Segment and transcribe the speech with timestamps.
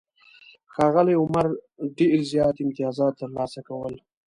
[0.73, 1.45] ښاغلي عمر
[1.97, 3.93] ډېر زیات امتیازات ترلاسه کول.